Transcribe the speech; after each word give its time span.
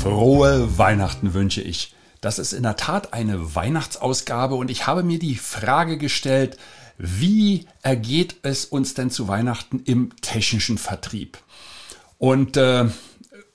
Frohe 0.00 0.78
Weihnachten 0.78 1.34
wünsche 1.34 1.60
ich. 1.60 1.92
Das 2.20 2.38
ist 2.38 2.52
in 2.52 2.62
der 2.62 2.76
Tat 2.76 3.12
eine 3.12 3.56
Weihnachtsausgabe 3.56 4.54
und 4.54 4.70
ich 4.70 4.86
habe 4.86 5.02
mir 5.02 5.18
die 5.18 5.34
Frage 5.34 5.98
gestellt, 5.98 6.56
wie 6.98 7.66
ergeht 7.82 8.36
es 8.42 8.64
uns 8.64 8.94
denn 8.94 9.10
zu 9.10 9.26
Weihnachten 9.26 9.80
im 9.84 10.14
technischen 10.20 10.78
Vertrieb? 10.78 11.38
Und 12.16 12.56
äh, 12.56 12.86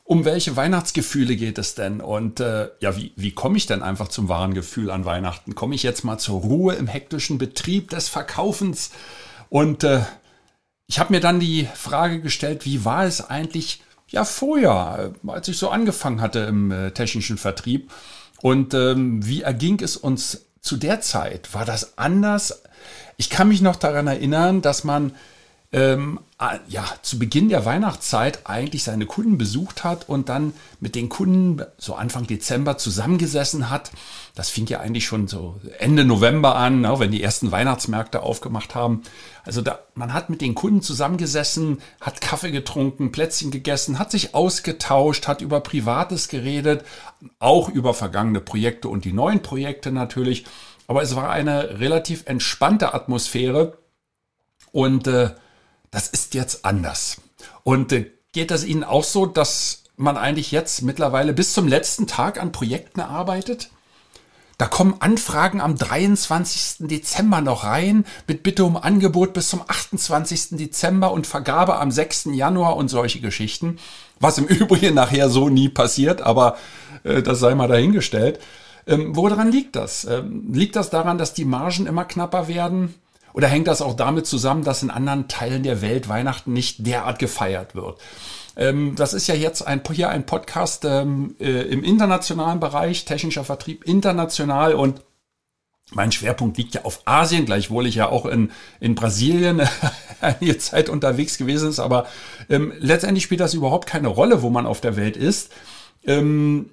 um 0.03 0.25
welche 0.25 0.55
Weihnachtsgefühle 0.57 1.37
geht 1.37 1.57
es 1.57 1.75
denn? 1.75 2.01
Und 2.01 2.41
äh, 2.41 2.69
ja, 2.81 2.97
wie, 2.97 3.13
wie 3.15 3.31
komme 3.31 3.55
ich 3.55 3.65
denn 3.65 3.81
einfach 3.81 4.09
zum 4.09 4.27
wahren 4.27 4.53
Gefühl 4.53 4.91
an 4.91 5.05
Weihnachten? 5.05 5.55
Komme 5.55 5.75
ich 5.75 5.83
jetzt 5.83 6.03
mal 6.03 6.17
zur 6.17 6.41
Ruhe 6.41 6.75
im 6.75 6.87
hektischen 6.87 7.37
Betrieb 7.37 7.89
des 7.89 8.09
Verkaufens? 8.09 8.91
Und 9.49 9.85
äh, 9.85 10.01
ich 10.87 10.99
habe 10.99 11.13
mir 11.13 11.21
dann 11.21 11.39
die 11.39 11.67
Frage 11.73 12.19
gestellt, 12.19 12.65
wie 12.65 12.83
war 12.83 13.05
es 13.05 13.21
eigentlich 13.21 13.81
ja 14.13 14.23
vorher, 14.23 15.11
als 15.27 15.47
ich 15.47 15.57
so 15.57 15.69
angefangen 15.69 16.21
hatte 16.21 16.39
im 16.39 16.71
äh, 16.71 16.91
technischen 16.91 17.37
Vertrieb? 17.37 17.91
Und 18.41 18.73
ähm, 18.73 19.25
wie 19.25 19.41
erging 19.41 19.81
es 19.81 19.97
uns 19.97 20.45
zu 20.61 20.77
der 20.77 21.01
Zeit? 21.01 21.53
War 21.53 21.65
das 21.65 21.97
anders? 21.97 22.63
Ich 23.17 23.29
kann 23.29 23.47
mich 23.47 23.61
noch 23.61 23.75
daran 23.75 24.07
erinnern, 24.07 24.61
dass 24.61 24.83
man 24.83 25.13
ähm, 25.73 26.19
ja, 26.67 26.85
zu 27.01 27.17
Beginn 27.17 27.49
der 27.49 27.65
Weihnachtszeit 27.65 28.41
eigentlich 28.45 28.83
seine 28.83 29.05
Kunden 29.05 29.37
besucht 29.37 29.83
hat 29.83 30.07
und 30.07 30.29
dann 30.29 30.53
mit 30.79 30.93
den 30.93 31.09
Kunden 31.09 31.63
so 31.77 31.95
Anfang 31.95 32.27
Dezember 32.27 32.77
zusammengesessen 32.77 33.69
hat. 33.69 33.91
Das 34.35 34.49
fing 34.49 34.67
ja 34.67 34.79
eigentlich 34.81 35.05
schon 35.05 35.27
so 35.27 35.59
Ende 35.79 36.05
November 36.05 36.55
an, 36.55 36.81
ne, 36.81 36.99
wenn 36.99 37.11
die 37.11 37.23
ersten 37.23 37.51
Weihnachtsmärkte 37.51 38.21
aufgemacht 38.21 38.75
haben. 38.75 39.01
Also 39.43 39.61
da, 39.61 39.79
man 39.95 40.13
hat 40.13 40.29
mit 40.29 40.41
den 40.41 40.53
Kunden 40.53 40.81
zusammengesessen, 40.81 41.79
hat 42.01 42.21
Kaffee 42.21 42.51
getrunken, 42.51 43.11
Plätzchen 43.11 43.49
gegessen, 43.49 43.97
hat 43.97 44.11
sich 44.11 44.35
ausgetauscht, 44.35 45.27
hat 45.27 45.41
über 45.41 45.61
Privates 45.61 46.27
geredet, 46.27 46.83
auch 47.39 47.69
über 47.69 47.93
vergangene 47.93 48.41
Projekte 48.41 48.89
und 48.89 49.05
die 49.05 49.13
neuen 49.13 49.41
Projekte 49.41 49.91
natürlich. 49.91 50.45
Aber 50.87 51.01
es 51.01 51.15
war 51.15 51.31
eine 51.31 51.79
relativ 51.79 52.23
entspannte 52.25 52.93
Atmosphäre 52.93 53.77
und 54.71 55.07
äh, 55.07 55.31
das 55.93 56.07
ist 56.07 56.33
jetzt 56.33 56.65
anders. 56.65 57.21
Und 57.63 57.93
äh, 57.93 58.11
geht 58.33 58.51
das 58.51 58.65
Ihnen 58.65 58.83
auch 58.83 59.03
so, 59.03 59.25
dass 59.25 59.83
man 59.95 60.17
eigentlich 60.17 60.51
jetzt 60.51 60.81
mittlerweile 60.81 61.33
bis 61.33 61.53
zum 61.53 61.67
letzten 61.67 62.07
Tag 62.07 62.41
an 62.41 62.51
Projekten 62.51 62.99
arbeitet? 62.99 63.69
Da 64.57 64.67
kommen 64.67 64.95
Anfragen 64.99 65.61
am 65.61 65.77
23. 65.77 66.87
Dezember 66.87 67.41
noch 67.41 67.63
rein 67.63 68.05
mit 68.27 68.43
Bitte 68.43 68.65
um 68.65 68.75
Angebot 68.75 69.33
bis 69.33 69.49
zum 69.49 69.61
28. 69.67 70.57
Dezember 70.57 71.11
und 71.11 71.27
Vergabe 71.27 71.79
am 71.79 71.91
6. 71.91 72.29
Januar 72.33 72.75
und 72.75 72.87
solche 72.87 73.19
Geschichten. 73.19 73.77
Was 74.19 74.37
im 74.37 74.45
Übrigen 74.47 74.95
nachher 74.95 75.29
so 75.29 75.49
nie 75.49 75.69
passiert, 75.69 76.21
aber 76.21 76.57
äh, 77.03 77.21
das 77.21 77.39
sei 77.39 77.55
mal 77.55 77.67
dahingestellt. 77.67 78.39
Ähm, 78.87 79.15
woran 79.15 79.51
liegt 79.51 79.75
das? 79.75 80.05
Ähm, 80.05 80.53
liegt 80.53 80.75
das 80.75 80.89
daran, 80.89 81.17
dass 81.17 81.33
die 81.33 81.45
Margen 81.45 81.85
immer 81.85 82.05
knapper 82.05 82.47
werden? 82.47 82.95
Oder 83.33 83.47
hängt 83.47 83.67
das 83.67 83.81
auch 83.81 83.95
damit 83.95 84.27
zusammen, 84.27 84.63
dass 84.63 84.83
in 84.83 84.91
anderen 84.91 85.27
Teilen 85.27 85.63
der 85.63 85.81
Welt 85.81 86.07
Weihnachten 86.07 86.53
nicht 86.53 86.85
derart 86.85 87.19
gefeiert 87.19 87.75
wird? 87.75 87.99
Ähm, 88.55 88.95
das 88.95 89.13
ist 89.13 89.27
ja 89.27 89.35
jetzt 89.35 89.65
ein, 89.65 89.81
hier 89.91 90.09
ein 90.09 90.25
Podcast 90.25 90.85
ähm, 90.85 91.35
äh, 91.39 91.63
im 91.63 91.83
internationalen 91.83 92.59
Bereich, 92.59 93.05
technischer 93.05 93.43
Vertrieb 93.43 93.85
international 93.85 94.73
und 94.73 95.01
mein 95.91 96.11
Schwerpunkt 96.11 96.57
liegt 96.57 96.75
ja 96.75 96.85
auf 96.85 97.01
Asien, 97.05 97.45
gleichwohl 97.45 97.85
ich 97.87 97.95
ja 97.95 98.09
auch 98.09 98.25
in, 98.25 98.51
in 98.79 98.95
Brasilien 98.95 99.61
einige 100.21 100.57
Zeit 100.57 100.89
unterwegs 100.89 101.37
gewesen 101.37 101.69
ist, 101.69 101.79
aber 101.79 102.07
ähm, 102.49 102.73
letztendlich 102.79 103.23
spielt 103.23 103.41
das 103.41 103.53
überhaupt 103.53 103.87
keine 103.87 104.07
Rolle, 104.07 104.41
wo 104.41 104.49
man 104.49 104.65
auf 104.65 104.81
der 104.81 104.95
Welt 104.95 105.17
ist. 105.17 105.51
Ähm, 106.05 106.69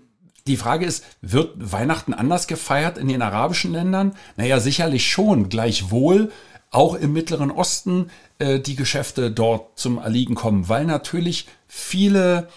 die 0.46 0.56
Frage 0.56 0.86
ist, 0.86 1.04
wird 1.20 1.54
Weihnachten 1.58 2.14
anders 2.14 2.46
gefeiert 2.46 2.98
in 2.98 3.08
den 3.08 3.22
arabischen 3.22 3.72
Ländern? 3.72 4.14
Naja, 4.36 4.58
sicherlich 4.58 5.06
schon. 5.08 5.48
Gleichwohl 5.48 6.32
auch 6.70 6.94
im 6.94 7.12
Mittleren 7.12 7.50
Osten 7.50 8.10
äh, 8.38 8.60
die 8.60 8.76
Geschäfte 8.76 9.30
dort 9.30 9.78
zum 9.78 9.98
Erliegen 9.98 10.34
kommen, 10.34 10.68
weil 10.68 10.84
natürlich 10.84 11.46
viele 11.66 12.48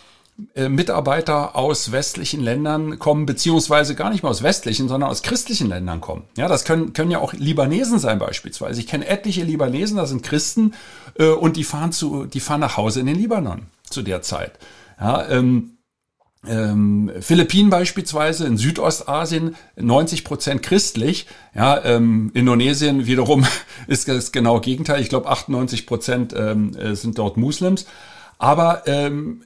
äh, 0.56 0.69
Mitarbeiter 0.69 1.56
aus 1.56 1.91
westlichen 1.91 2.41
Ländern 2.41 2.97
kommen, 2.97 3.25
beziehungsweise 3.25 3.96
gar 3.96 4.09
nicht 4.09 4.24
mehr 4.24 4.31
aus 4.31 4.41
westlichen, 4.41 4.88
sondern 4.88 5.09
aus 5.09 5.22
christlichen 5.22 5.68
Ländern 5.68 6.01
kommen. 6.01 6.24
Ja, 6.38 6.47
das 6.47 6.63
können, 6.66 6.94
können 6.94 7.12
ja 7.12 7.19
auch 7.19 7.34
Libanesen 7.34 8.00
sein 8.00 8.18
beispielsweise. 8.18 8.79
Ich 8.79 8.88
kenne 8.88 9.07
etliche 9.07 9.44
Libanesen, 9.44 9.97
das 9.97 10.09
sind 10.09 10.24
Christen, 10.24 10.74
äh, 11.19 11.28
und 11.28 11.56
die 11.56 11.63
fahren 11.63 11.91
zu, 11.91 12.25
die 12.25 12.40
fahren 12.40 12.62
nach 12.62 12.78
Hause 12.78 13.00
in 13.00 13.06
den 13.06 13.16
Libanon 13.16 13.68
zu 13.88 14.01
der 14.01 14.22
Zeit. 14.24 14.53
Ja, 15.00 15.28
ähm, 15.30 15.72
ähm, 16.48 17.12
Philippinen 17.22 17.70
beispielsweise, 17.70 18.46
in 18.46 18.58
Südostasien 18.58 19.56
90 19.76 20.24
Prozent 20.24 20.64
christlich. 20.64 21.28
Ja, 21.56 21.84
ähm, 21.84 22.31
Indonesien 22.34 23.06
wiederum 23.06 23.46
ist 23.88 24.08
das 24.08 24.31
genau 24.31 24.59
Gegenteil. 24.59 25.02
Ich 25.02 25.09
glaube 25.09 25.30
98 25.30 25.86
Prozent 25.86 26.34
ähm, 26.36 26.76
äh, 26.76 26.96
sind 26.96 27.18
dort 27.18 27.38
Muslims. 27.38 27.86
Aber 28.38 28.84
ähm, 28.88 29.44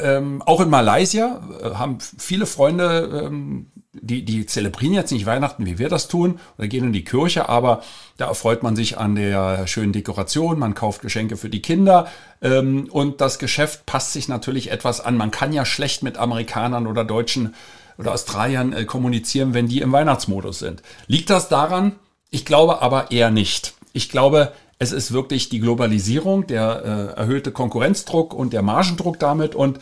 ähm, 0.00 0.42
auch 0.42 0.60
in 0.60 0.70
Malaysia 0.70 1.40
äh, 1.62 1.70
haben 1.74 1.98
viele 2.00 2.46
Freunde 2.46 3.24
ähm, 3.26 3.66
die, 3.94 4.24
die 4.24 4.46
zelebrieren 4.46 4.94
jetzt 4.94 5.12
nicht 5.12 5.26
Weihnachten, 5.26 5.66
wie 5.66 5.78
wir 5.78 5.88
das 5.88 6.08
tun, 6.08 6.40
oder 6.56 6.66
gehen 6.66 6.84
in 6.84 6.92
die 6.92 7.04
Kirche, 7.04 7.48
aber 7.48 7.82
da 8.16 8.28
erfreut 8.28 8.62
man 8.62 8.74
sich 8.74 8.98
an 8.98 9.14
der 9.14 9.66
schönen 9.66 9.92
Dekoration, 9.92 10.58
man 10.58 10.74
kauft 10.74 11.02
Geschenke 11.02 11.36
für 11.36 11.50
die 11.50 11.62
Kinder 11.62 12.08
ähm, 12.40 12.88
und 12.90 13.20
das 13.20 13.38
Geschäft 13.38 13.84
passt 13.84 14.12
sich 14.12 14.28
natürlich 14.28 14.70
etwas 14.70 15.00
an. 15.00 15.16
Man 15.16 15.30
kann 15.30 15.52
ja 15.52 15.64
schlecht 15.64 16.02
mit 16.02 16.16
Amerikanern 16.16 16.86
oder 16.86 17.04
Deutschen 17.04 17.54
oder 17.98 18.12
Australiern 18.12 18.72
äh, 18.72 18.84
kommunizieren, 18.84 19.52
wenn 19.52 19.68
die 19.68 19.80
im 19.80 19.92
Weihnachtsmodus 19.92 20.58
sind. 20.58 20.82
Liegt 21.06 21.28
das 21.28 21.48
daran? 21.48 21.92
Ich 22.30 22.46
glaube 22.46 22.80
aber 22.80 23.10
eher 23.10 23.30
nicht. 23.30 23.74
Ich 23.92 24.08
glaube, 24.08 24.52
es 24.78 24.92
ist 24.92 25.12
wirklich 25.12 25.50
die 25.50 25.60
Globalisierung, 25.60 26.46
der 26.46 27.14
äh, 27.16 27.20
erhöhte 27.20 27.52
Konkurrenzdruck 27.52 28.32
und 28.32 28.54
der 28.54 28.62
Margendruck 28.62 29.18
damit 29.18 29.54
und 29.54 29.78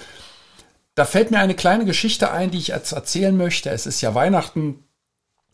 da 0.94 1.04
fällt 1.04 1.30
mir 1.30 1.38
eine 1.38 1.54
kleine 1.54 1.84
Geschichte 1.84 2.30
ein, 2.30 2.50
die 2.50 2.58
ich 2.58 2.68
jetzt 2.68 2.92
erzählen 2.92 3.36
möchte. 3.36 3.70
Es 3.70 3.86
ist 3.86 4.00
ja 4.00 4.14
Weihnachten. 4.14 4.84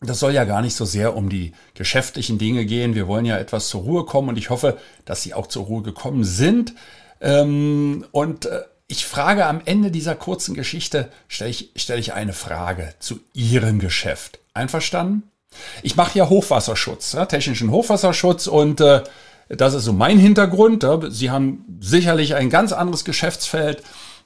Das 0.01 0.19
soll 0.19 0.33
ja 0.33 0.45
gar 0.45 0.61
nicht 0.61 0.75
so 0.75 0.85
sehr 0.85 1.15
um 1.15 1.29
die 1.29 1.53
geschäftlichen 1.73 2.37
Dinge 2.37 2.65
gehen. 2.65 2.95
Wir 2.95 3.07
wollen 3.07 3.25
ja 3.25 3.37
etwas 3.37 3.67
zur 3.67 3.81
Ruhe 3.81 4.05
kommen 4.05 4.29
und 4.29 4.37
ich 4.37 4.49
hoffe, 4.49 4.77
dass 5.05 5.23
Sie 5.23 5.33
auch 5.33 5.47
zur 5.47 5.65
Ruhe 5.65 5.81
gekommen 5.81 6.23
sind. 6.23 6.73
Ähm, 7.19 8.05
und 8.11 8.45
äh, 8.45 8.61
ich 8.87 9.05
frage 9.05 9.45
am 9.45 9.61
Ende 9.65 9.91
dieser 9.91 10.15
kurzen 10.15 10.53
Geschichte, 10.53 11.09
stelle 11.27 11.49
ich, 11.49 11.71
stelle 11.75 11.99
ich 11.99 12.13
eine 12.13 12.33
Frage 12.33 12.93
zu 12.99 13.19
Ihrem 13.33 13.79
Geschäft. 13.79 14.39
Einverstanden? 14.53 15.23
Ich 15.81 15.95
mache 15.95 16.17
ja 16.17 16.29
Hochwasserschutz, 16.29 17.15
technischen 17.29 17.71
Hochwasserschutz 17.71 18.47
und 18.47 18.81
äh, 18.81 19.03
das 19.49 19.73
ist 19.73 19.85
so 19.85 19.93
mein 19.93 20.19
Hintergrund. 20.19 20.85
Sie 21.09 21.31
haben 21.31 21.65
sicherlich 21.79 22.35
ein 22.35 22.49
ganz 22.49 22.73
anderes 22.73 23.05
Geschäftsfeld 23.05 23.81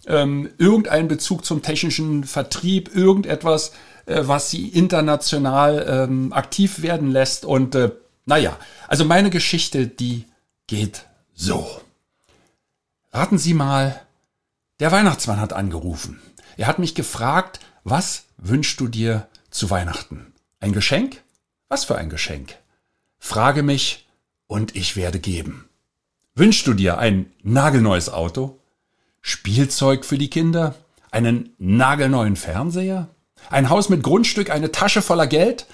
ähm, 0.07 0.49
irgendeinen 0.57 1.07
Bezug 1.07 1.45
zum 1.45 1.61
technischen 1.61 2.23
Vertrieb, 2.23 2.95
irgendetwas, 2.95 3.71
äh, 4.05 4.21
was 4.23 4.49
sie 4.49 4.67
international 4.67 5.85
ähm, 5.87 6.33
aktiv 6.33 6.81
werden 6.81 7.11
lässt. 7.11 7.45
Und 7.45 7.75
äh, 7.75 7.91
naja, 8.25 8.57
also 8.87 9.05
meine 9.05 9.29
Geschichte, 9.29 9.87
die 9.87 10.25
geht 10.67 11.05
so. 11.33 11.81
Raten 13.11 13.37
Sie 13.37 13.53
mal, 13.53 14.01
der 14.79 14.91
Weihnachtsmann 14.91 15.39
hat 15.39 15.53
angerufen. 15.53 16.21
Er 16.57 16.67
hat 16.67 16.79
mich 16.79 16.95
gefragt, 16.95 17.59
was 17.83 18.23
wünschst 18.37 18.79
du 18.79 18.87
dir 18.87 19.27
zu 19.49 19.69
Weihnachten? 19.69 20.33
Ein 20.59 20.71
Geschenk? 20.71 21.21
Was 21.67 21.85
für 21.85 21.97
ein 21.97 22.09
Geschenk? 22.09 22.55
Frage 23.19 23.63
mich 23.63 24.07
und 24.47 24.75
ich 24.75 24.95
werde 24.95 25.19
geben. 25.19 25.69
Wünschst 26.35 26.65
du 26.67 26.73
dir 26.73 26.97
ein 26.97 27.31
nagelneues 27.43 28.09
Auto? 28.09 28.60
Spielzeug 29.21 30.05
für 30.05 30.17
die 30.17 30.29
Kinder, 30.29 30.75
einen 31.11 31.53
nagelneuen 31.57 32.35
Fernseher, 32.35 33.09
ein 33.49 33.69
Haus 33.69 33.89
mit 33.89 34.03
Grundstück, 34.03 34.49
eine 34.49 34.71
Tasche 34.71 35.01
voller 35.01 35.27
Geld? 35.27 35.67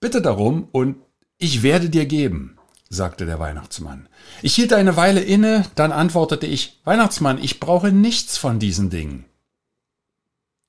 Bitte 0.00 0.22
darum 0.22 0.68
und 0.72 0.96
ich 1.38 1.62
werde 1.62 1.90
dir 1.90 2.06
geben, 2.06 2.58
sagte 2.88 3.26
der 3.26 3.38
Weihnachtsmann. 3.38 4.08
Ich 4.42 4.54
hielt 4.54 4.72
eine 4.72 4.96
Weile 4.96 5.20
inne, 5.20 5.64
dann 5.74 5.92
antwortete 5.92 6.46
ich, 6.46 6.80
Weihnachtsmann, 6.84 7.42
ich 7.42 7.60
brauche 7.60 7.92
nichts 7.92 8.36
von 8.36 8.58
diesen 8.58 8.90
Dingen. 8.90 9.24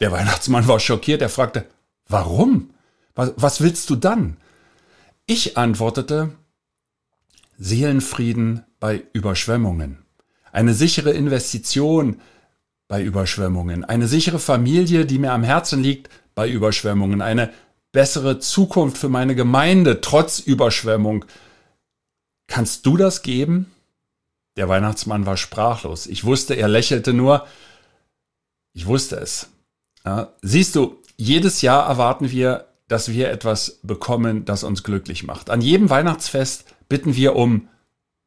Der 0.01 0.11
Weihnachtsmann 0.11 0.67
war 0.67 0.79
schockiert. 0.79 1.21
Er 1.21 1.29
fragte, 1.29 1.67
warum? 2.07 2.71
Was, 3.15 3.33
was 3.37 3.61
willst 3.61 3.89
du 3.89 3.95
dann? 3.95 4.37
Ich 5.27 5.57
antwortete, 5.57 6.31
Seelenfrieden 7.57 8.65
bei 8.79 9.03
Überschwemmungen, 9.13 9.99
eine 10.51 10.73
sichere 10.73 11.11
Investition 11.11 12.19
bei 12.87 13.01
Überschwemmungen, 13.01 13.85
eine 13.85 14.07
sichere 14.07 14.39
Familie, 14.39 15.05
die 15.05 15.17
mir 15.17 15.31
am 15.31 15.43
Herzen 15.43 15.81
liegt 15.81 16.09
bei 16.35 16.49
Überschwemmungen, 16.49 17.21
eine 17.21 17.51
bessere 17.91 18.39
Zukunft 18.39 18.97
für 18.97 19.09
meine 19.09 19.35
Gemeinde 19.35 20.01
trotz 20.01 20.39
Überschwemmung. 20.39 21.25
Kannst 22.47 22.85
du 22.85 22.97
das 22.97 23.21
geben? 23.21 23.71
Der 24.57 24.67
Weihnachtsmann 24.67 25.25
war 25.25 25.37
sprachlos. 25.37 26.07
Ich 26.07 26.25
wusste, 26.25 26.55
er 26.55 26.67
lächelte 26.67 27.13
nur. 27.13 27.47
Ich 28.73 28.85
wusste 28.85 29.17
es. 29.17 29.49
Ja, 30.05 30.33
siehst 30.41 30.75
du, 30.75 31.01
jedes 31.15 31.61
Jahr 31.61 31.87
erwarten 31.87 32.31
wir, 32.31 32.67
dass 32.87 33.09
wir 33.09 33.29
etwas 33.29 33.79
bekommen, 33.83 34.43
das 34.43 34.63
uns 34.63 34.83
glücklich 34.83 35.23
macht. 35.23 35.49
An 35.49 35.61
jedem 35.61 35.89
Weihnachtsfest 35.89 36.65
bitten 36.89 37.15
wir 37.15 37.35
um 37.35 37.69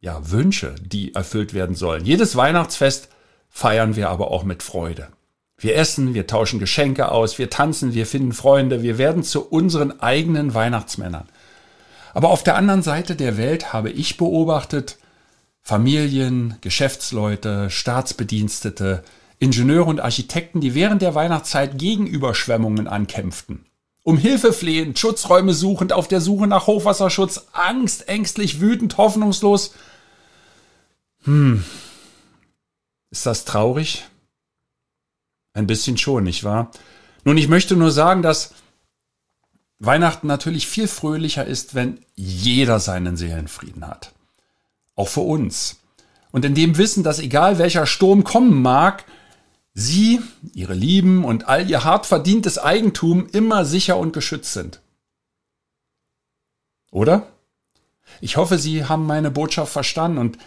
ja, 0.05 0.21
Wünsche, 0.31 0.75
die 0.83 1.15
erfüllt 1.15 1.55
werden 1.55 1.75
sollen. 1.75 2.05
Jedes 2.05 2.37
Weihnachtsfest 2.37 3.09
feiern 3.49 3.97
wir 3.97 4.11
aber 4.11 4.31
auch 4.31 4.45
mit 4.45 4.63
Freude. 4.63 5.09
Wir 5.57 5.77
essen, 5.77 6.13
wir 6.13 6.27
tauschen 6.27 6.61
Geschenke 6.61 7.11
aus, 7.11 7.39
wir 7.39 7.49
tanzen, 7.49 7.95
wir 7.95 8.07
finden 8.07 8.33
Freunde, 8.33 8.83
wir 8.83 8.99
werden 8.99 9.23
zu 9.23 9.43
unseren 9.49 10.01
eigenen 10.01 10.53
Weihnachtsmännern. 10.53 11.27
Aber 12.13 12.29
auf 12.29 12.43
der 12.43 12.57
anderen 12.57 12.83
Seite 12.83 13.17
der 13.17 13.39
Welt 13.39 13.73
habe 13.73 13.91
ich 13.91 14.19
beobachtet, 14.19 14.99
Familien, 15.63 16.59
Geschäftsleute, 16.61 17.71
Staatsbedienstete, 17.71 19.05
Ingenieure 19.39 19.89
und 19.89 20.01
Architekten, 20.01 20.61
die 20.61 20.75
während 20.75 21.01
der 21.01 21.15
Weihnachtszeit 21.15 21.79
gegen 21.79 22.07
Überschwemmungen 22.07 22.89
ankämpften. 22.89 23.65
Um 24.03 24.19
Hilfe 24.19 24.53
flehend, 24.53 24.99
Schutzräume 24.99 25.55
suchend, 25.55 25.95
auf 25.95 26.09
der 26.09 26.21
Suche 26.21 26.47
nach 26.47 26.67
Hochwasserschutz, 26.67 27.47
Angst, 27.53 28.07
ängstlich, 28.07 28.61
wütend, 28.61 28.99
hoffnungslos. 28.99 29.73
Hm. 31.25 31.65
Ist 33.11 33.27
das 33.27 33.45
traurig? 33.45 34.05
Ein 35.53 35.67
bisschen 35.67 35.97
schon, 35.97 36.25
nicht 36.25 36.45
wahr? 36.45 36.71
Nun, 37.25 37.39
ich 37.39 37.49
möchte 37.49 37.77
nur 37.77 37.91
sagen, 37.91 38.23
dass 38.23 38.55
Weihnachten 39.79 40.27
natürlich 40.27 40.67
viel 40.67 40.89
fröhlicher 40.89 41.45
ist, 41.45 41.75
wenn 41.75 42.05
jeder 42.15 42.81
seinen 42.81 43.17
Seelenfrieden 43.17 43.87
hat. 43.87 44.13
Auch 44.95 45.09
für 45.09 45.21
uns. 45.21 45.81
Und 46.33 46.45
in 46.45 46.55
dem 46.55 46.77
Wissen, 46.77 47.03
dass 47.03 47.19
egal 47.19 47.59
welcher 47.59 47.87
Sturm 47.87 48.25
kommen 48.25 48.61
mag, 48.63 49.05
Sie, 49.77 50.21
Ihre 50.53 50.75
Lieben 50.75 51.25
und 51.25 51.49
all 51.49 51.69
Ihr 51.69 51.85
hart 51.85 52.07
verdientes 52.07 52.59
Eigentum 52.59 53.27
immer 53.29 53.65
sicher 53.65 53.97
und 53.97 54.13
geschützt 54.13 54.53
sind. 54.53 54.81
Oder? 56.93 57.27
Ich 58.21 58.37
hoffe, 58.37 58.59
Sie 58.59 58.85
haben 58.85 59.07
meine 59.07 59.33
Botschaft 59.33 59.73
verstanden 59.73 60.19
und 60.19 60.39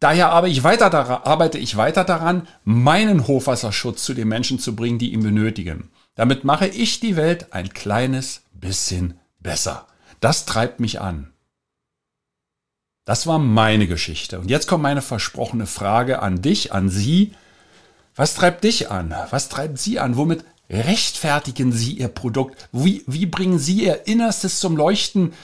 Daher 0.00 0.30
arbeite 0.30 0.52
ich, 0.52 0.62
weiter 0.62 0.90
daran, 0.90 1.22
arbeite 1.22 1.58
ich 1.58 1.76
weiter 1.76 2.04
daran, 2.04 2.46
meinen 2.64 3.26
Hochwasserschutz 3.26 4.04
zu 4.04 4.14
den 4.14 4.28
Menschen 4.28 4.58
zu 4.58 4.76
bringen, 4.76 4.98
die 4.98 5.12
ihn 5.12 5.22
benötigen. 5.22 5.90
Damit 6.14 6.44
mache 6.44 6.66
ich 6.66 7.00
die 7.00 7.16
Welt 7.16 7.52
ein 7.52 7.70
kleines 7.70 8.42
bisschen 8.52 9.18
besser. 9.40 9.86
Das 10.20 10.44
treibt 10.44 10.80
mich 10.80 11.00
an. 11.00 11.32
Das 13.04 13.26
war 13.26 13.38
meine 13.38 13.86
Geschichte. 13.86 14.40
Und 14.40 14.50
jetzt 14.50 14.66
kommt 14.66 14.82
meine 14.82 15.02
versprochene 15.02 15.66
Frage 15.66 16.20
an 16.20 16.42
dich, 16.42 16.72
an 16.72 16.88
Sie. 16.88 17.32
Was 18.16 18.34
treibt 18.34 18.64
dich 18.64 18.90
an? 18.90 19.14
Was 19.30 19.48
treibt 19.48 19.78
Sie 19.78 20.00
an? 20.00 20.16
Womit 20.16 20.44
rechtfertigen 20.68 21.70
Sie 21.72 21.92
Ihr 21.92 22.08
Produkt? 22.08 22.68
Wie, 22.72 23.04
wie 23.06 23.26
bringen 23.26 23.58
Sie 23.58 23.84
Ihr 23.84 24.06
Innerstes 24.06 24.58
zum 24.58 24.76
Leuchten? 24.76 25.34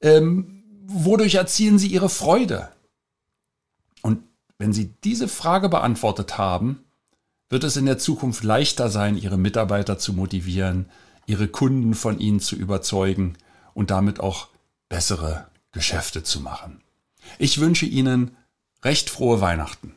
Ähm, 0.00 0.62
wodurch 0.86 1.34
erzielen 1.34 1.78
Sie 1.78 1.88
Ihre 1.88 2.08
Freude? 2.08 2.68
Wenn 4.58 4.72
Sie 4.72 4.92
diese 5.04 5.28
Frage 5.28 5.68
beantwortet 5.68 6.36
haben, 6.36 6.84
wird 7.48 7.62
es 7.62 7.76
in 7.76 7.86
der 7.86 7.98
Zukunft 7.98 8.42
leichter 8.42 8.90
sein, 8.90 9.16
Ihre 9.16 9.38
Mitarbeiter 9.38 9.98
zu 9.98 10.12
motivieren, 10.12 10.86
Ihre 11.26 11.46
Kunden 11.46 11.94
von 11.94 12.18
Ihnen 12.18 12.40
zu 12.40 12.56
überzeugen 12.56 13.38
und 13.72 13.90
damit 13.92 14.18
auch 14.18 14.48
bessere 14.88 15.46
Geschäfte 15.70 16.24
zu 16.24 16.40
machen. 16.40 16.80
Ich 17.38 17.60
wünsche 17.60 17.86
Ihnen 17.86 18.36
recht 18.82 19.10
frohe 19.10 19.40
Weihnachten. 19.40 19.94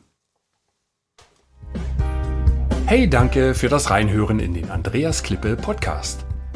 Hey, 2.86 3.10
danke 3.10 3.56
für 3.56 3.70
das 3.70 3.90
Reinhören 3.90 4.40
in 4.40 4.54
den 4.54 4.70
Andreas 4.70 5.24
Klippe 5.24 5.56
Podcast. 5.56 6.26